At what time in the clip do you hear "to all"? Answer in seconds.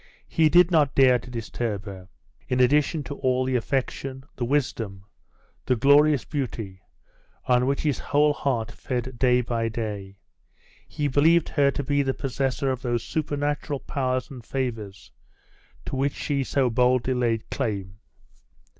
3.03-3.45